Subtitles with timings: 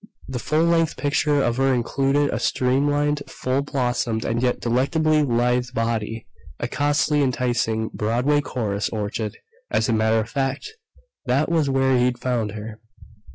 [0.27, 5.67] The full length picture of her included a streamlined, full blossomed and yet delectably lithe
[5.75, 6.25] body.
[6.59, 9.37] A costly, enticing, Broadway chorus orchid!
[9.69, 10.71] As a matter of fact,
[11.27, 12.79] that was where he'd found her.